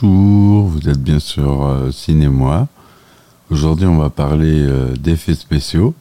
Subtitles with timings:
[0.00, 2.66] Bonjour, vous êtes bien sur euh, Cinémoi.
[3.50, 5.94] Aujourd'hui, on va parler euh, d'effets spéciaux,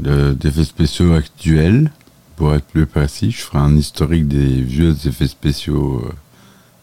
[0.00, 1.92] d'effets spéciaux actuels.
[2.36, 6.12] Pour être plus précis, je ferai un historique des vieux effets spéciaux euh,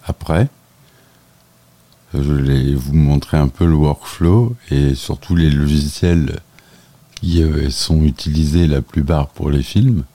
[0.06, 0.48] après.
[2.14, 6.40] Je vais vous montrer un peu le workflow et surtout les logiciels
[7.16, 10.06] qui euh, sont utilisés la plupart pour les films.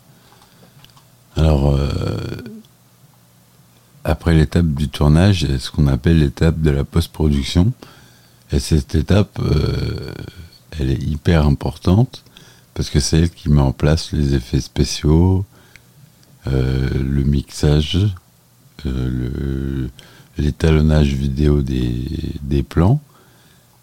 [1.36, 1.76] Alors,
[4.04, 7.72] après l'étape du tournage, ce qu'on appelle l'étape de la post-production.
[8.52, 10.12] Et cette étape, euh,
[10.78, 12.22] elle est hyper importante
[12.74, 15.44] parce que c'est elle qui met en place les effets spéciaux,
[16.46, 17.98] euh, le mixage,
[18.84, 19.88] euh,
[20.36, 23.00] l'étalonnage vidéo des, plans.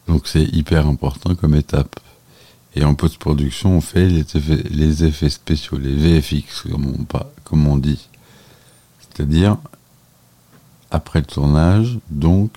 [0.07, 1.99] Donc c'est hyper important comme étape.
[2.75, 7.05] Et en post-production, on fait les effets, spéciaux, les VFX, comme on,
[7.43, 8.07] comme on dit.
[9.01, 9.57] C'est-à-dire,
[10.91, 12.51] après le tournage, donc,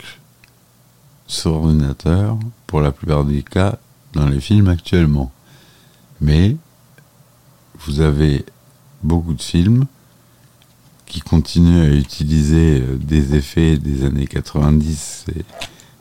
[1.27, 3.79] sur ordinateur, pour la plupart des cas,
[4.13, 5.33] dans les films actuellement.
[6.21, 6.57] Mais,
[7.87, 8.45] vous avez
[9.03, 9.87] beaucoup de films
[11.07, 15.45] qui continuent à utiliser euh, des effets des années 90 et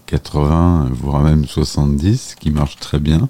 [0.07, 3.29] 80, voire même 70, qui marchent très bien.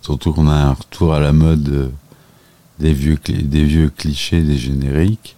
[0.00, 1.88] Surtout qu'on a un retour à la mode euh,
[2.78, 5.36] des vieux, des vieux clichés des génériques.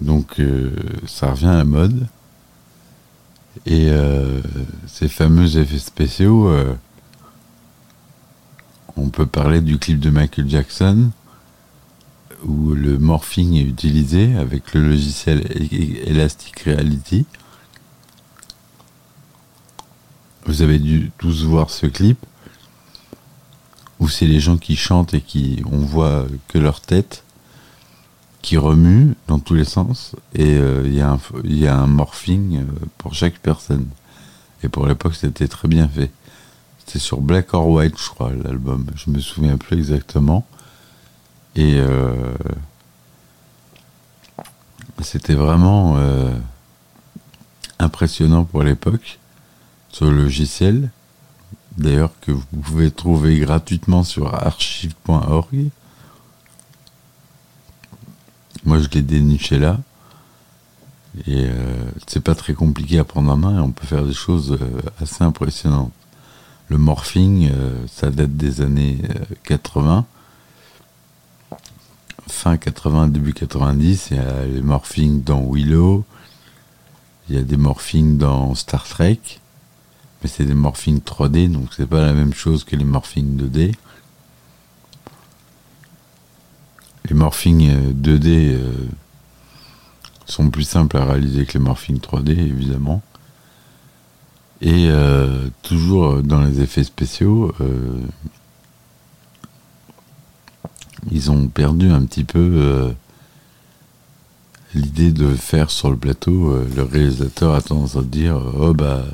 [0.00, 0.70] Donc euh,
[1.06, 2.06] ça revient à mode.
[3.66, 4.40] Et euh,
[4.86, 6.74] ces fameux effets spéciaux, euh,
[8.96, 11.10] on peut parler du clip de Michael Jackson,
[12.44, 15.44] où le morphing est utilisé avec le logiciel
[16.06, 17.26] Elastic Reality.
[20.46, 22.18] Vous avez dû tous voir ce clip
[23.98, 27.24] où c'est les gens qui chantent et qui on voit que leur tête
[28.42, 32.64] qui remue dans tous les sens et euh, il y, y a un morphing euh,
[32.96, 33.86] pour chaque personne.
[34.62, 36.10] Et pour l'époque c'était très bien fait.
[36.78, 38.86] C'était sur Black or White je crois l'album.
[38.94, 40.46] Je me souviens plus exactement.
[41.56, 42.34] Et euh,
[45.02, 46.32] c'était vraiment euh,
[47.78, 49.18] impressionnant pour l'époque
[50.00, 50.90] le logiciel
[51.76, 55.70] d'ailleurs que vous pouvez trouver gratuitement sur archive.org.
[58.64, 59.78] Moi, je l'ai déniché là.
[61.26, 64.12] Et euh, c'est pas très compliqué à prendre en main et on peut faire des
[64.12, 65.92] choses euh, assez impressionnantes.
[66.68, 70.06] Le morphing, euh, ça date des années euh, 80.
[72.28, 74.08] Fin 80, début 90.
[74.10, 76.04] Il y a les morphings dans Willow.
[77.28, 79.20] Il y a des morphings dans Star Trek
[80.22, 83.74] mais c'est des morphings 3D, donc c'est pas la même chose que les morphings 2D.
[87.08, 88.72] Les morphings euh, 2D euh,
[90.26, 93.02] sont plus simples à réaliser que les morphings 3D, évidemment.
[94.60, 98.00] Et euh, toujours dans les effets spéciaux, euh,
[101.10, 102.90] ils ont perdu un petit peu euh,
[104.74, 106.50] l'idée de faire sur le plateau.
[106.50, 109.04] euh, le réalisateur a tendance à dire Oh bah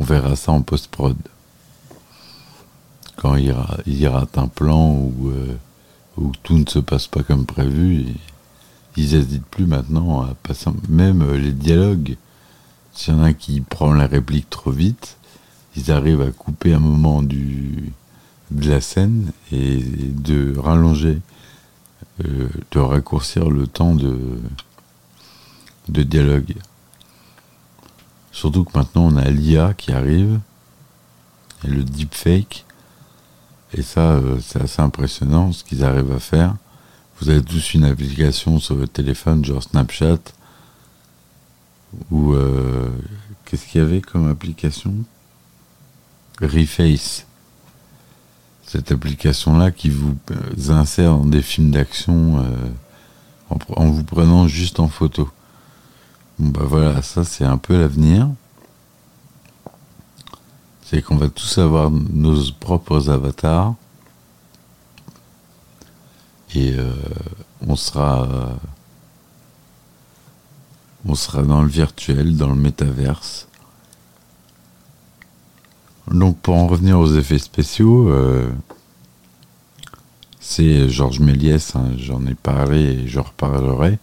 [0.00, 1.16] on verra ça en post-prod.
[3.16, 3.52] Quand il,
[3.86, 5.56] il rate un plan euh,
[6.18, 8.06] où tout ne se passe pas comme prévu,
[8.96, 10.70] ils n'hésitent plus maintenant à passer.
[10.88, 12.16] Même euh, les dialogues,
[12.92, 15.16] s'il y en a qui prend la réplique trop vite,
[15.76, 17.92] ils arrivent à couper un moment du,
[18.50, 21.20] de la scène et de rallonger,
[22.24, 24.18] euh, de raccourcir le temps de,
[25.88, 26.54] de dialogue.
[28.32, 30.40] Surtout que maintenant on a l'IA qui arrive
[31.64, 32.64] et le deepfake.
[33.74, 36.56] Et ça, euh, c'est assez impressionnant ce qu'ils arrivent à faire.
[37.20, 40.18] Vous avez tous une application sur votre téléphone, genre Snapchat,
[42.10, 42.90] ou euh,
[43.44, 44.94] qu'est-ce qu'il y avait comme application?
[46.40, 47.26] Reface.
[48.64, 52.68] Cette application-là qui vous euh, insère dans des films d'action euh,
[53.50, 55.30] en, en vous prenant juste en photo.
[56.38, 58.28] Bon bah voilà, ça c'est un peu l'avenir.
[60.90, 63.74] C'est qu'on va tous avoir nos propres avatars.
[66.54, 66.90] Et euh,
[67.66, 68.54] on sera euh,
[71.04, 73.48] on sera dans le virtuel, dans le métaverse.
[76.10, 78.50] Donc pour en revenir aux effets spéciaux, euh,
[80.40, 83.98] c'est Georges Méliès, hein, j'en ai parlé et je reparlerai,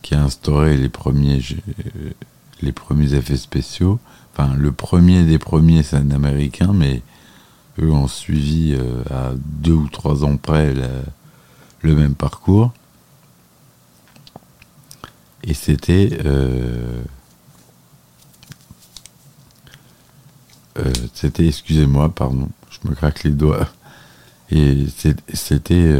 [0.00, 1.58] qui a instauré les premiers, jeux-
[2.62, 3.98] les premiers effets spéciaux
[4.46, 7.02] le premier des premiers, c'est un Américain, mais
[7.80, 10.74] eux ont suivi euh, à deux ou trois ans près
[11.82, 12.72] le même parcours.
[15.44, 17.02] Et c'était euh,
[20.78, 23.68] euh, c'était, excusez-moi, pardon, je me craque les doigts.
[24.50, 24.86] Et
[25.34, 25.94] c'était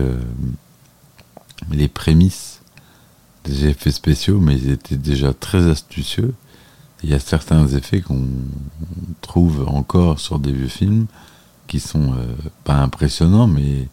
[1.71, 2.63] les prémices
[3.45, 6.35] des effets spéciaux, mais ils étaient déjà très astucieux.
[7.03, 8.27] Il y a certains effets qu'on
[9.21, 11.07] trouve encore sur des vieux films
[11.67, 12.35] qui sont euh,
[12.65, 13.89] pas impressionnants, mais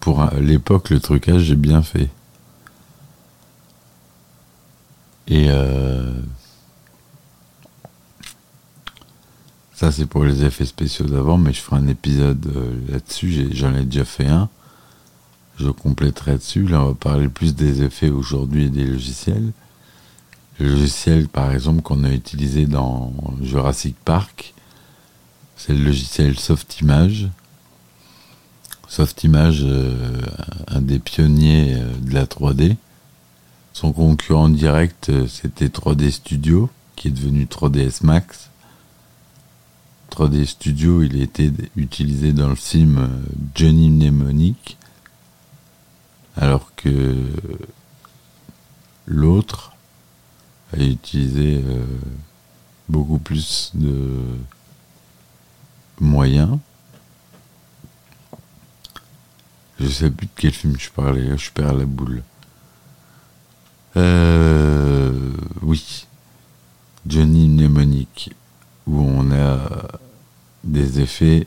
[0.00, 2.10] pour l'époque, le trucage, j'ai bien fait.
[5.26, 6.12] Et euh,
[9.72, 13.48] ça, c'est pour les effets spéciaux d'avant, mais je ferai un épisode euh, là-dessus.
[13.52, 14.48] J'en ai, déjà fait un.
[15.58, 16.66] Je compléterai dessus.
[16.66, 19.52] Là, on va parler plus des effets aujourd'hui et des logiciels.
[20.60, 23.12] Le logiciel, par exemple, qu'on a utilisé dans
[23.42, 24.54] Jurassic Park,
[25.56, 27.28] c'est le logiciel Softimage.
[28.86, 30.20] Softimage, euh,
[30.68, 32.76] un des pionniers euh, de la 3D.
[33.72, 38.50] Son concurrent direct, euh, c'était 3D Studio, qui est devenu 3ds Max.
[40.12, 43.08] 3D Studio, il été utilisé dans le film
[43.56, 44.76] Johnny Mnemonic,
[46.36, 47.16] alors que
[49.06, 49.73] l'autre
[50.76, 51.64] a utilisé
[52.88, 54.38] beaucoup plus de
[56.00, 56.58] moyens.
[59.80, 62.22] Je sais plus de quel film je parlais, je perds la boule.
[63.96, 65.32] Euh,
[65.62, 66.06] oui,
[67.06, 68.34] Johnny Mnemonic,
[68.86, 69.88] où on a
[70.62, 71.46] des effets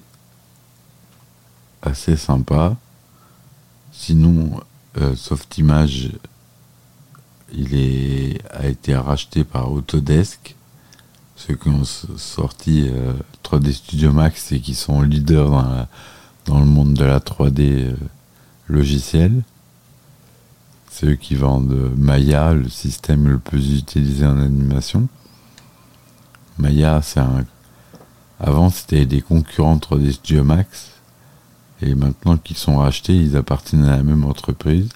[1.81, 2.75] assez sympas.
[3.91, 4.62] Sinon,
[4.97, 6.12] euh, Softimage,
[7.54, 10.56] il a été racheté par Autodesk,
[11.36, 12.90] ceux qui ont sorti
[13.44, 15.88] 3D euh, Studio Max et qui sont leaders
[16.46, 17.94] dans, le monde de la 3D
[18.68, 19.44] logiciels.
[20.90, 25.08] C'est eux qui vendent Maya, le système le plus utilisé en animation.
[26.58, 27.46] Maya, c'est un.
[28.40, 30.92] Avant, c'était des concurrents 3D Studio Max.
[31.82, 34.90] Et maintenant qu'ils sont rachetés, ils appartiennent à la même entreprise.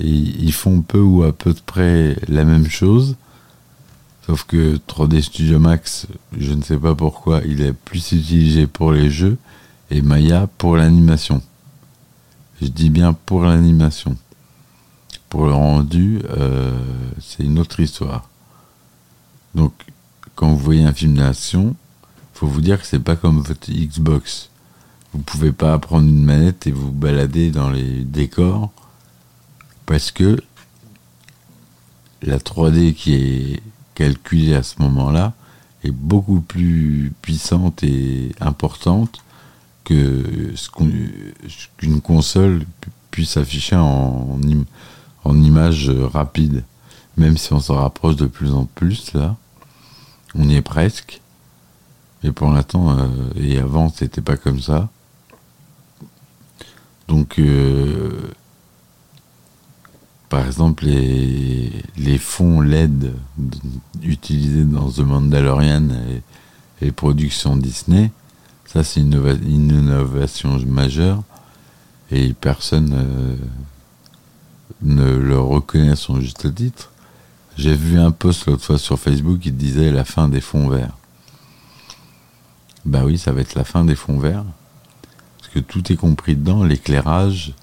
[0.00, 3.16] Et ils font peu ou à peu près la même chose.
[4.26, 6.06] Sauf que 3D Studio Max,
[6.36, 9.36] je ne sais pas pourquoi, il est plus utilisé pour les jeux
[9.90, 11.42] et Maya pour l'animation.
[12.60, 14.16] Je dis bien pour l'animation.
[15.28, 16.78] Pour le rendu, euh,
[17.20, 18.28] c'est une autre histoire.
[19.54, 19.72] Donc,
[20.34, 21.76] quand vous voyez un film d'action,
[22.32, 24.50] faut vous dire que c'est pas comme votre Xbox.
[25.12, 28.72] Vous pouvez pas prendre une manette et vous balader dans les décors
[29.86, 30.42] parce que
[32.22, 33.62] la 3D qui est
[33.94, 35.34] calculée à ce moment-là
[35.82, 39.20] est beaucoup plus puissante et importante
[39.84, 40.70] que ce
[41.76, 42.64] qu'une console
[43.10, 44.38] puisse afficher en,
[45.24, 46.64] en image rapide.
[47.16, 49.36] Même si on s'en rapproche de plus en plus, là,
[50.34, 51.20] on y est presque.
[52.22, 53.06] Mais pour l'instant, euh,
[53.36, 54.88] et avant, c'était pas comme ça.
[57.06, 58.30] Donc, euh,
[60.28, 63.12] par exemple, les, les fonds LED
[64.02, 66.22] utilisés dans The Mandalorian et
[66.80, 68.10] les productions Disney,
[68.74, 69.12] ça, c'est une,
[69.46, 71.22] innovation majeure
[72.10, 73.36] et personne euh,
[74.82, 76.90] ne le reconnaît à son juste titre.
[77.56, 80.96] J'ai vu un post l'autre fois sur Facebook qui disait la fin des fonds verts.
[82.84, 84.44] Bah oui, ça va être la fin des fonds verts.
[85.38, 87.54] Parce que tout est compris dedans, l'éclairage,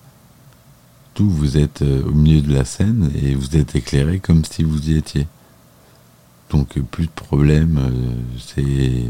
[1.30, 4.90] vous êtes euh, au milieu de la scène et vous êtes éclairé comme si vous
[4.90, 5.28] y étiez.
[6.50, 9.06] Donc plus de problème, euh, c'est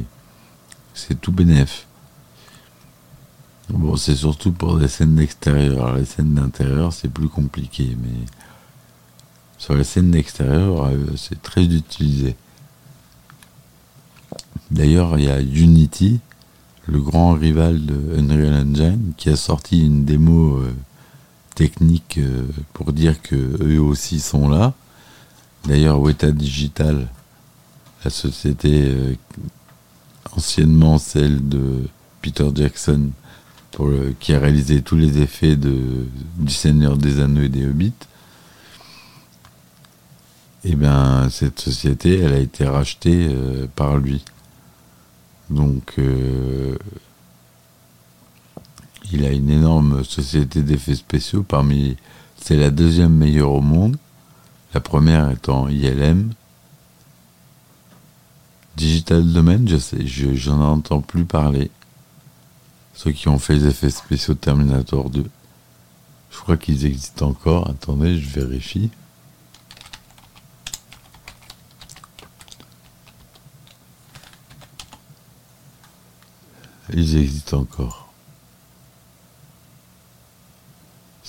[0.93, 1.87] c'est tout bénef.
[3.69, 5.95] Bon, c'est surtout pour des scènes d'extérieur.
[5.95, 8.25] Les scènes d'intérieur, c'est plus compliqué, mais
[9.57, 12.35] sur les scènes d'extérieur, euh, c'est très utilisé.
[14.71, 16.19] D'ailleurs, il y a Unity,
[16.87, 20.73] le grand rival de Unreal Engine, qui a sorti une démo euh,
[21.55, 24.73] technique euh, pour dire que eux aussi sont là.
[25.65, 27.07] D'ailleurs, Weta Digital,
[28.03, 29.17] la société
[30.35, 31.83] anciennement celle de
[32.21, 33.11] Peter Jackson,
[34.19, 37.93] qui a réalisé tous les effets de, du Seigneur des Anneaux et des Hobbits.
[40.63, 44.23] Et eh bien, cette société, elle a été rachetée euh, par lui.
[45.49, 46.77] Donc, euh,
[49.13, 51.43] il a une énorme société d'effets spéciaux.
[51.43, 51.97] Parmi,
[52.37, 53.97] c'est la deuxième meilleure au monde.
[54.73, 56.31] La première étant ILM.
[58.77, 61.69] Digital Domain, je sais, j'en entends plus parler.
[62.93, 65.25] Ceux qui ont fait les effets spéciaux Terminator 2.
[66.31, 67.69] Je crois qu'ils existent encore.
[67.69, 68.89] Attendez, je vérifie.
[76.93, 78.10] ils existent encore.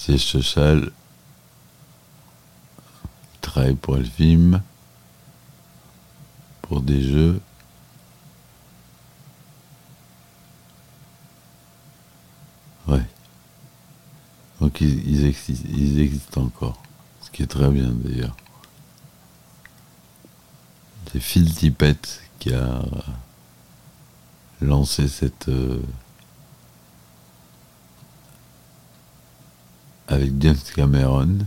[0.04, 0.90] C'est social.
[3.34, 4.60] Ils travaillent pour le film,
[6.60, 7.40] pour des jeux.
[12.88, 13.06] Ouais.
[14.60, 16.82] Donc ils, ils, existent, ils existent encore.
[17.20, 18.34] Ce qui est très bien d'ailleurs.
[21.12, 22.82] C'est Phil Tippett qui a
[24.60, 25.48] lancé cette.
[25.48, 25.80] euh,
[30.12, 31.38] avec James Cameron,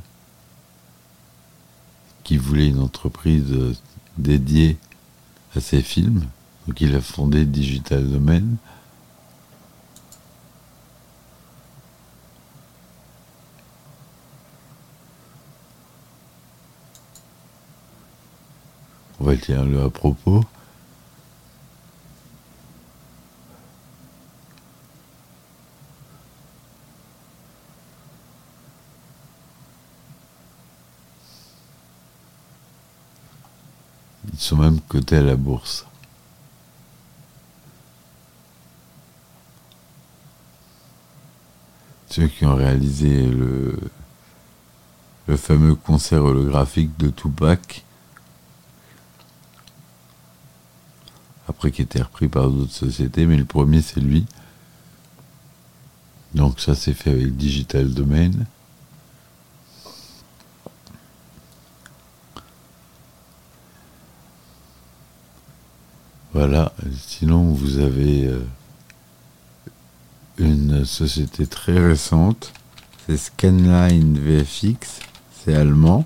[2.24, 3.76] qui voulait une entreprise euh,
[4.18, 4.80] dédiée
[5.56, 6.26] à ses films.
[6.68, 8.42] Donc il a fondé Digital Domain.
[19.20, 20.44] On va le à propos.
[34.88, 35.86] Cotés à la bourse.
[42.10, 43.78] Ceux qui ont réalisé le,
[45.28, 47.84] le fameux concert holographique de Tupac,
[51.50, 54.26] après qui était repris par d'autres sociétés, mais le premier c'est lui.
[56.36, 58.32] Donc ça c'est fait avec Digital Domain.
[66.36, 68.46] Voilà, sinon vous avez euh,
[70.38, 72.52] une société très récente,
[73.06, 75.00] c'est Scanline VFX,
[75.32, 76.04] c'est allemand.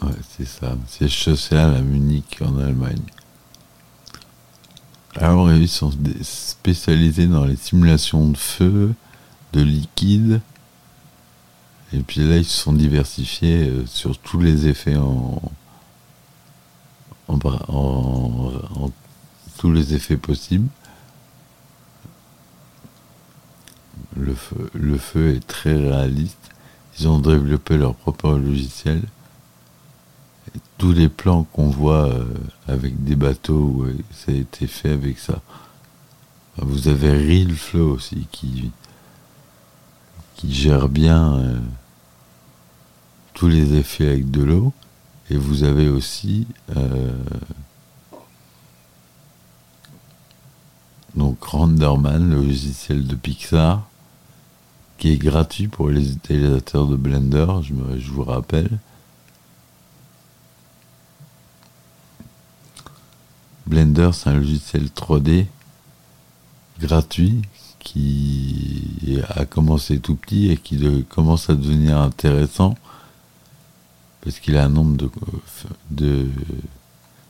[0.00, 3.02] Ouais, c'est ça, c'est social à Munich en Allemagne.
[5.16, 5.90] Alors ils sont
[6.22, 8.94] spécialisés dans les simulations de feu,
[9.52, 10.40] de liquide,
[11.94, 15.42] et puis là, ils se sont diversifiés euh, sur tous les effets en,
[17.28, 18.90] en,
[19.58, 20.68] tous les effets possibles.
[24.16, 26.50] Le feu, le feu est très réaliste.
[26.98, 29.02] Ils ont développé leur propre logiciel.
[30.78, 32.24] Tous les plans qu'on voit euh,
[32.68, 35.40] avec des bateaux, ça a été fait avec ça.
[36.56, 38.70] Vous avez Real Flow aussi qui,
[40.36, 41.58] qui gère bien euh,
[43.34, 44.72] tous les effets avec de l'eau.
[45.30, 46.46] Et vous avez aussi
[46.76, 47.12] euh,
[51.14, 53.86] donc Renderman, le logiciel de Pixar,
[54.98, 58.78] qui est gratuit pour les utilisateurs de Blender, je, vous rappelle.
[63.66, 65.46] Blender, c'est un logiciel 3D
[66.80, 67.42] gratuit
[67.78, 72.74] qui a commencé tout petit et qui commence à devenir intéressant
[74.22, 75.10] parce qu'il a un nombre
[75.90, 76.28] de,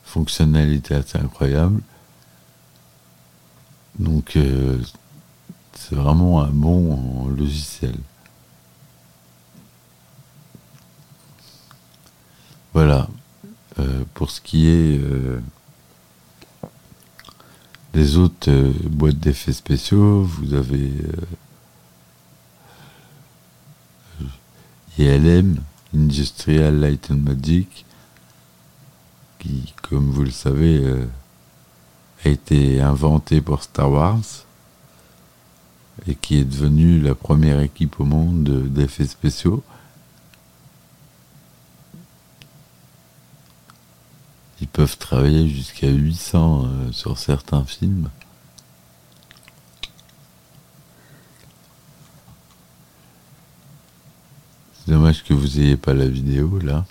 [0.05, 1.81] fonctionnalités assez incroyables.
[3.99, 4.79] Donc euh,
[5.73, 7.95] c'est vraiment un bon logiciel.
[12.75, 13.09] Voilà.
[13.79, 15.41] Euh, pour ce qui est euh,
[17.95, 18.51] des autres
[18.91, 20.93] boîtes d'effets spéciaux, vous avez
[24.99, 25.57] ILM,
[25.95, 27.85] Industrial Light and Magic,
[29.39, 31.07] qui, comme vous le savez, euh,
[32.25, 34.21] a été inventé pour Star Wars
[36.07, 39.63] et qui est devenue la première équipe au monde de- d'effets spéciaux.
[44.61, 48.09] Ils peuvent travailler jusqu'à 800 euh, sur certains films.
[54.72, 56.85] C'est dommage que vous ayez pas la vidéo là.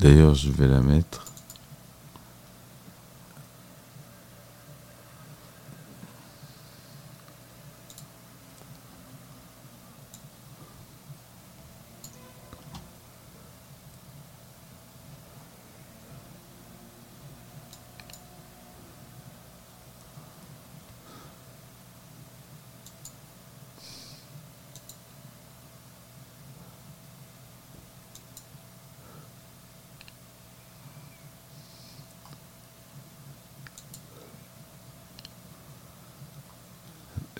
[0.00, 1.24] D'ailleurs, je vais la mettre.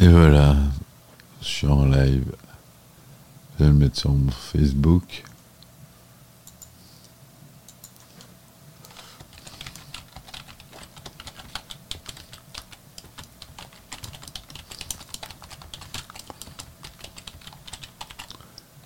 [0.05, 0.55] Et voilà,
[1.41, 2.31] je suis en live.
[3.59, 5.25] Je vais le mettre sur mon Facebook.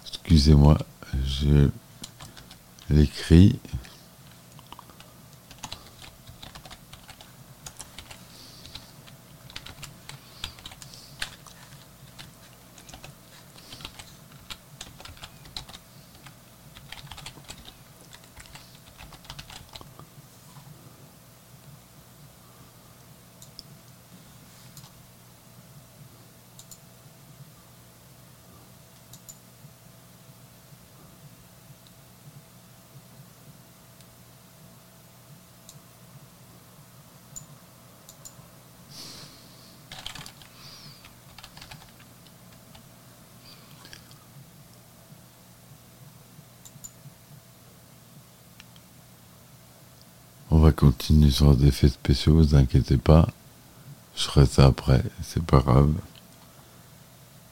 [0.05, 0.79] Excusez-moi,
[1.27, 1.69] je
[2.91, 3.59] l'écris.
[50.51, 53.27] On va continuer sur les effets spéciaux, vous inquiétez pas.
[54.15, 55.95] Je ferai ça après, c'est pas grave.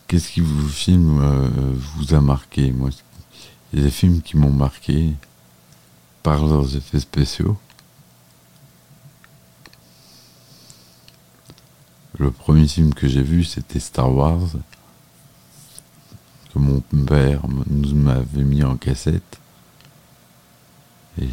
[0.07, 1.49] Qu'est-ce qui vous film euh,
[1.97, 2.73] vous a marqué?
[2.73, 2.91] Moi,
[3.73, 5.15] il y a des films qui m'ont marqué
[6.23, 7.57] par leurs effets spéciaux.
[12.19, 14.51] Le premier film que j'ai vu, c'était Star Wars,
[16.53, 19.41] que mon père nous m'avait mis en cassette.
[21.21, 21.29] Et euh,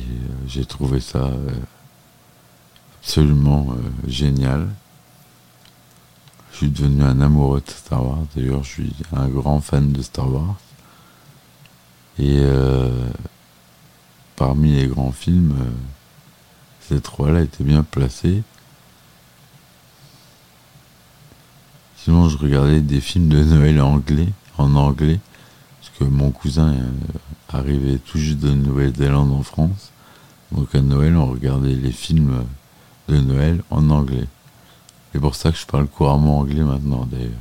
[0.47, 1.51] j'ai trouvé ça euh,
[3.01, 4.69] absolument euh, génial.
[6.51, 8.25] Je suis devenu un amoureux de Star Wars.
[8.35, 10.55] D'ailleurs, je suis un grand fan de Star Wars.
[12.19, 12.43] Et
[14.35, 15.55] parmi les grands films,
[16.79, 18.43] ces trois-là étaient bien placés.
[21.97, 25.19] Sinon, je regardais des films de Noël anglais, en anglais,
[25.81, 26.75] parce que mon cousin
[27.53, 29.91] arrivait tout juste de Nouvelle-Zélande en France.
[30.51, 32.43] Donc à Noël, on regardait les films
[33.07, 34.27] de Noël en anglais.
[35.11, 37.31] C'est pour ça que je parle couramment anglais maintenant d'ailleurs.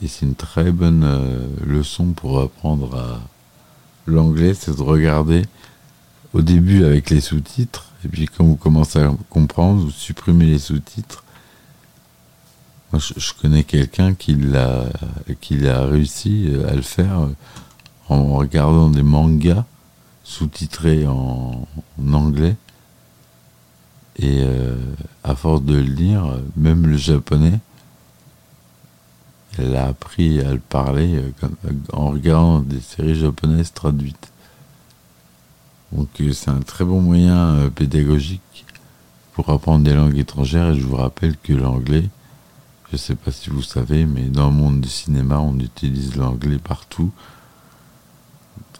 [0.00, 3.20] Et c'est une très bonne euh, leçon pour apprendre à
[4.06, 5.42] l'anglais, c'est de regarder
[6.32, 10.58] au début avec les sous-titres, et puis quand vous commencez à comprendre, vous supprimez les
[10.58, 11.24] sous-titres.
[12.92, 14.84] Moi, je, je connais quelqu'un qui l'a,
[15.40, 17.28] qui a réussi à le faire
[18.08, 19.64] en regardant des mangas
[20.24, 21.66] sous-titrés en,
[22.12, 22.56] anglais.
[24.16, 24.76] Et euh,
[25.22, 27.58] à force de le lire, même le japonais,
[29.58, 34.32] elle a appris à le parler euh, en regardant des séries japonaises traduites.
[35.92, 38.64] Donc euh, c'est un très bon moyen pédagogique
[39.32, 40.70] pour apprendre des langues étrangères.
[40.70, 42.08] Et je vous rappelle que l'anglais,
[42.88, 46.16] je ne sais pas si vous savez, mais dans le monde du cinéma, on utilise
[46.16, 47.10] l'anglais partout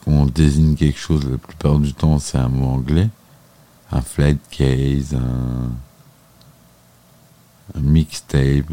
[0.07, 3.09] on désigne quelque chose, la plupart du temps, c'est un mot anglais.
[3.91, 5.71] Un flight case, un,
[7.81, 8.73] mixtape,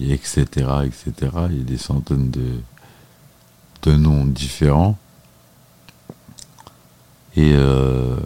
[0.00, 1.12] etc., euh, etc.
[1.50, 2.60] Il y a des centaines de,
[3.82, 4.98] de noms différents.
[7.36, 8.16] Et euh,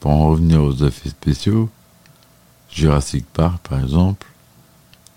[0.00, 1.68] pour en revenir aux effets spéciaux,
[2.70, 4.26] Jurassic Park, par exemple,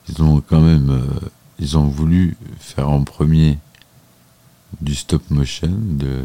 [0.07, 3.59] ils ont quand même, euh, ils ont voulu faire en premier
[4.81, 6.23] du stop motion, de,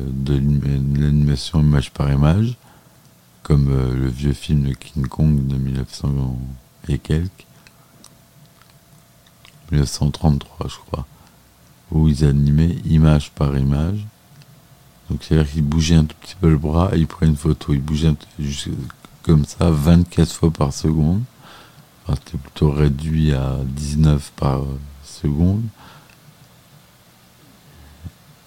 [1.00, 2.56] l'animation image par image,
[3.42, 6.38] comme euh, le vieux film de King Kong de 1900
[6.88, 7.46] et quelques,
[9.72, 11.06] 1933 je crois,
[11.90, 14.06] où ils animaient image par image.
[15.10, 17.74] Donc c'est-à-dire qu'ils bougeaient un tout petit peu le bras et ils prenaient une photo.
[17.74, 18.14] Ils bougeaient
[19.22, 21.22] comme ça 24 fois par seconde.
[22.08, 24.62] C'était plutôt réduit à 19 par
[25.04, 25.62] seconde.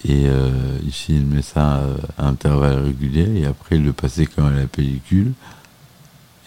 [0.04, 1.82] Et euh, il met ça
[2.16, 5.32] à intervalles réguliers et après il le passait comme à la pellicule.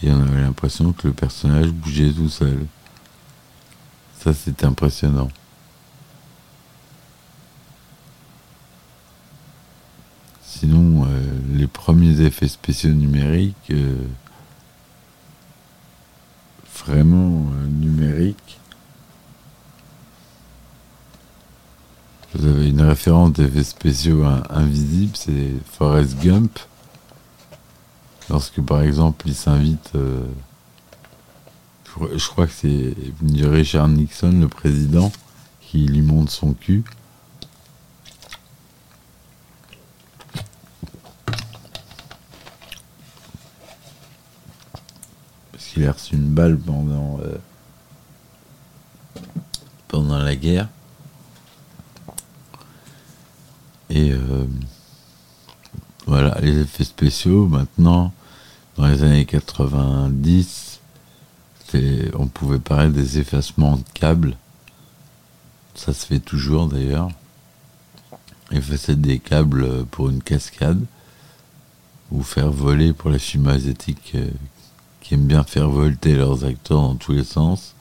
[0.03, 2.65] Et on avait l'impression que le personnage bougeait tout seul.
[4.19, 5.29] Ça, c'est impressionnant.
[10.43, 11.07] Sinon, euh,
[11.53, 13.95] les premiers effets spéciaux numériques, euh,
[16.85, 18.60] vraiment numériques,
[22.33, 26.59] Vous avez une référence d'effets spéciaux invisibles, c'est Forrest Gump.
[28.29, 30.23] Lorsque par exemple il s'invite, euh,
[32.15, 35.11] je crois que c'est Richard Nixon, le président,
[35.59, 36.85] qui lui montre son cul.
[45.51, 47.37] Parce qu'il a reçu une balle pendant, euh,
[49.89, 50.69] pendant la guerre.
[53.91, 54.45] Euh,
[56.05, 58.13] voilà, les effets spéciaux, maintenant,
[58.77, 60.79] dans les années 90,
[62.15, 64.35] on pouvait parler des effacements de câbles.
[65.75, 67.09] Ça se fait toujours d'ailleurs.
[68.51, 70.83] Effacer des câbles pour une cascade
[72.11, 74.29] ou faire voler pour les films asiatiques euh,
[74.99, 77.73] qui aiment bien faire volter leurs acteurs dans tous les sens.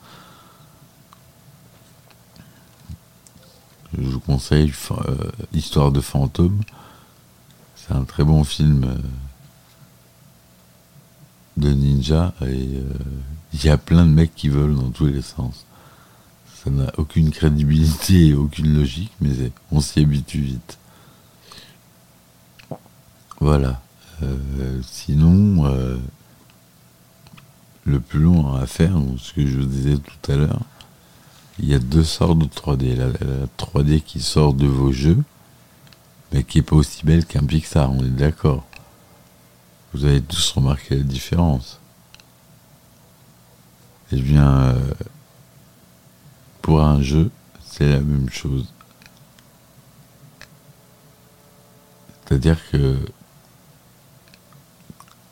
[3.97, 6.61] Je vous conseille euh, Histoire de fantôme.
[7.75, 8.97] C'est un très bon film euh,
[11.57, 12.69] de ninja et
[13.53, 15.65] il y a plein de mecs qui volent dans tous les sens.
[16.63, 20.77] Ça n'a aucune crédibilité et aucune logique, mais on s'y habitue vite.
[23.39, 23.81] Voilà.
[24.21, 25.97] Euh, sinon, euh,
[27.85, 30.61] le plus long à faire, ce que je vous disais tout à l'heure,
[31.61, 32.95] il y a deux sortes de 3D.
[32.95, 33.07] La,
[33.57, 35.23] 3D qui sort de vos jeux,
[36.31, 38.65] mais qui n'est pas aussi belle qu'un Pixar, on est d'accord.
[39.93, 41.79] Vous avez tous remarqué la différence.
[44.11, 44.93] Eh bien, euh,
[46.61, 47.29] pour un jeu,
[47.63, 48.67] c'est la même chose.
[52.25, 52.97] C'est-à-dire que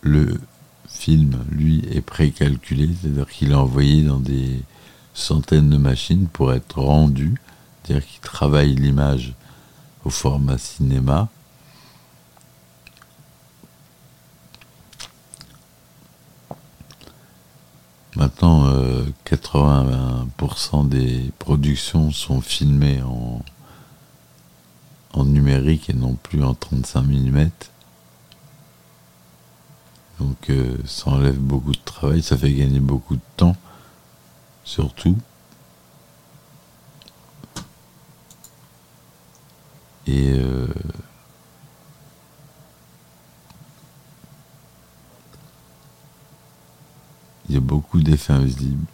[0.02, 0.39] le
[0.88, 4.62] film, lui, est précalculé, c'est-à-dire qu'il est envoyé dans des
[5.20, 7.36] centaines de machines pour être rendu,
[7.84, 9.34] c'est-à-dire qu'il travaille l'image
[10.06, 11.28] au format cinéma.
[18.16, 18.66] Maintenant,
[19.26, 23.42] 80% euh, des productions sont filmées en,
[25.14, 27.50] en numérique et non plus en 35 mm.
[30.20, 33.56] Donc euh, ça enlève beaucoup de travail, ça fait gagner beaucoup de temps,
[34.70, 35.18] surtout.
[40.06, 40.68] Et euh,
[47.48, 48.86] il y a beaucoup d'effets invisibles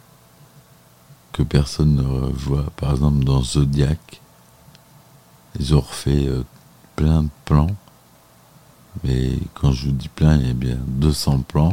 [1.32, 2.70] que personne ne voit.
[2.76, 4.22] Par exemple, dans Zodiac,
[5.60, 6.28] ils ont refait
[6.96, 7.68] plein de plans
[9.04, 11.72] mais quand je vous dis plein, il y a bien 200 plans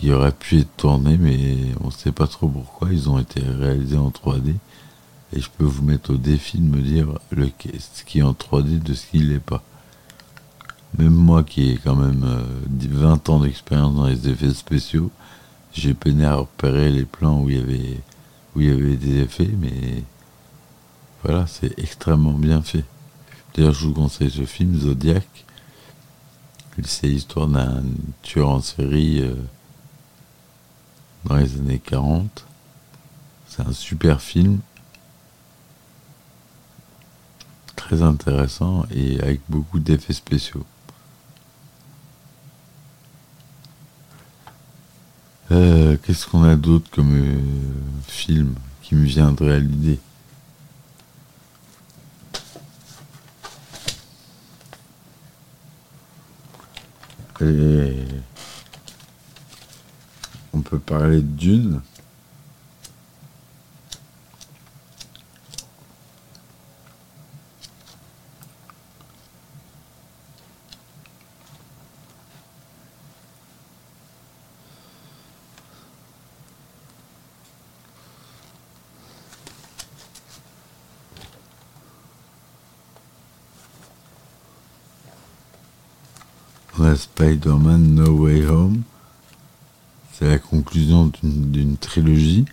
[0.00, 2.90] qui auraient pu être tournés, mais on ne sait pas trop pourquoi.
[2.90, 4.54] Ils ont été réalisés en 3D.
[5.32, 8.32] Et je peux vous mettre au défi de me dire le, ce qui est en
[8.32, 9.62] 3D de ce qui l'est pas.
[10.98, 12.26] Même moi qui ai quand même
[12.68, 15.10] 20 euh, ans d'expérience dans les effets spéciaux,
[15.72, 18.00] j'ai peiné à repérer les plans où il y avait,
[18.56, 20.02] où il y avait des effets, mais
[21.22, 22.84] voilà, c'est extrêmement bien fait.
[23.54, 25.26] D'ailleurs, je vous conseille ce film, Zodiac.
[26.82, 27.82] C'est l'histoire d'un
[28.22, 29.34] tueur en série euh,
[31.24, 32.46] dans les années 40.
[33.48, 34.60] C'est un super film.
[37.76, 40.64] Très intéressant et avec beaucoup d'effets spéciaux.
[45.50, 47.40] Euh, qu'est-ce qu'on a d'autre comme euh,
[48.06, 49.98] film qui me viendrait à l'idée?
[57.40, 58.04] Et
[60.52, 61.80] on peut parler d'une.
[87.00, 88.89] Spider-Man No Way Home.
[90.20, 92.44] C'est la conclusion d'une trilogie.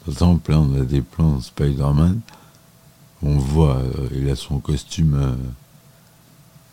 [0.00, 2.20] Par exemple, on a des plans de Spider-Man.
[3.22, 5.14] On voit, euh, il a son costume.
[5.14, 5.36] Euh,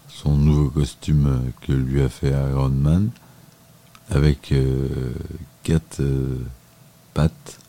[0.10, 3.10] son nouveau costume que lui a fait Iron Man
[4.10, 5.14] avec euh,
[5.64, 6.40] quatre euh,
[7.14, 7.60] pattes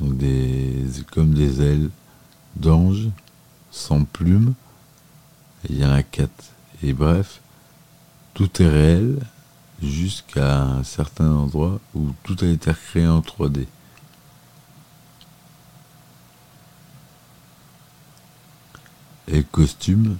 [0.00, 1.90] donc des, comme des ailes
[2.56, 3.08] d'ange
[3.70, 4.54] sans plumes.
[5.68, 6.52] Il y en a quatre.
[6.82, 7.40] Et bref
[8.34, 9.18] tout est réel
[9.82, 13.66] jusqu'à un certain endroit où tout a été recréé en 3D
[19.32, 20.16] Et costume,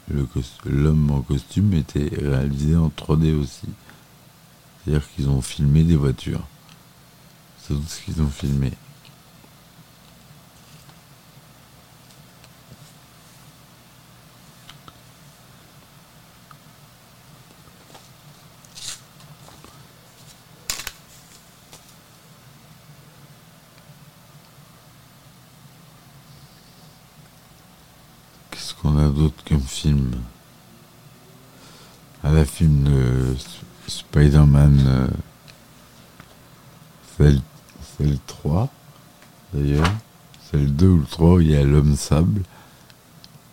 [0.65, 3.67] l'homme en costume était réalisé en 3D aussi.
[4.91, 6.43] C'est-à-dire qu'ils ont filmé des voitures.
[7.61, 8.73] C'est tout ce qu'ils ont filmé.
[28.51, 30.21] Qu'est-ce qu'on a d'autre comme film?
[32.23, 33.35] À la film de
[33.87, 35.09] Spider-Man, euh,
[37.17, 38.69] c'est le, 3
[39.55, 39.91] d'ailleurs.
[40.51, 42.43] C'est le 2 ou le 3 où il y a l'homme sable.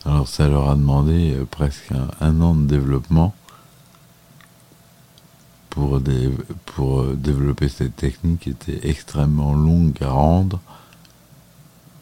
[0.04, 3.34] Alors ça leur a demandé euh, presque un, an de développement
[5.70, 6.02] pour,
[6.66, 10.60] pour euh, développer cette technique qui était extrêmement longue à rendre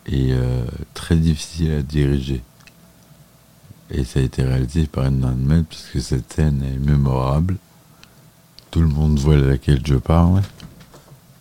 [0.07, 0.35] et
[0.93, 2.43] très difficile à diriger.
[3.91, 7.57] Et ça a été réalisé par une parce puisque cette scène est mémorable.
[8.71, 10.41] Tout le monde voit laquelle je parle.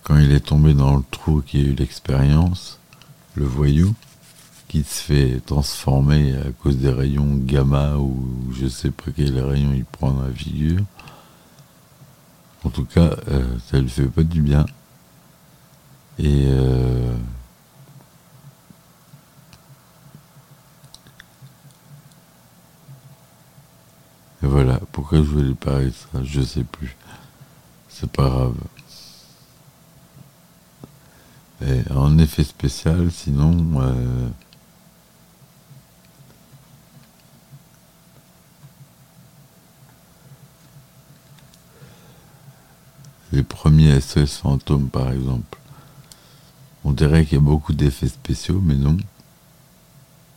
[0.03, 2.79] Quand il est tombé dans le trou qui a eu l'expérience,
[3.35, 3.95] le voyou,
[4.69, 9.73] qui se fait transformer à cause des rayons gamma ou je sais pas quels rayons
[9.73, 10.83] il prend dans la figure.
[12.63, 14.67] En tout cas, euh, ça lui fait pas du bien.
[16.19, 17.17] Et euh,
[24.45, 24.79] Et voilà,
[25.15, 26.97] pourquoi je voulais parler de ça, je sais plus.
[27.89, 28.57] C'est pas grave.
[31.65, 34.29] Et en effet spécial, sinon, euh,
[43.33, 45.59] les premiers SOS fantômes par exemple.
[46.85, 48.97] On dirait qu'il y a beaucoup d'effets spéciaux, mais non.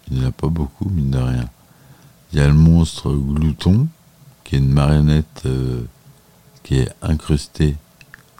[0.10, 1.50] Il n'y en a pas beaucoup, mine de rien.
[2.32, 3.88] Il y a le monstre glouton,
[4.48, 5.84] qui est une marionnette euh,
[6.64, 7.76] qui est incrustée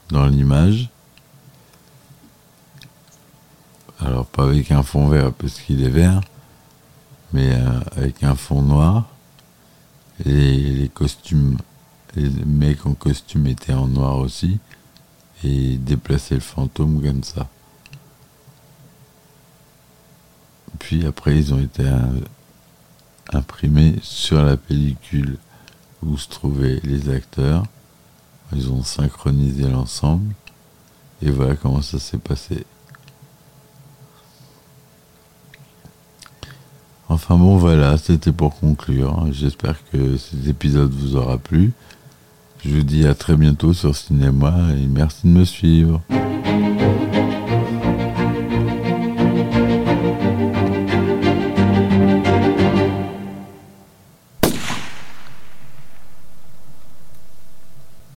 [0.08, 0.90] dans l'image.
[4.00, 6.22] Alors pas avec un fond vert parce qu'il est vert,
[7.34, 9.10] mais euh, avec un fond noir.
[10.26, 11.58] Et les costumes,
[12.16, 14.60] les mecs en costume étaient en noir aussi.
[15.44, 17.50] Et déplaçaient le fantôme comme ça.
[20.80, 21.84] Puis après ils ont été
[23.34, 25.38] imprimés sur la pellicule
[26.04, 27.64] où se trouvaient les acteurs.
[28.56, 30.34] Ils ont synchronisé l'ensemble.
[31.22, 32.66] Et voilà comment ça s'est passé.
[37.10, 39.28] Enfin bon voilà, c'était pour conclure.
[39.32, 41.72] J'espère que cet épisode vous aura plu.
[42.66, 46.02] Je vous dis à très bientôt sur Cinéma et merci de me suivre.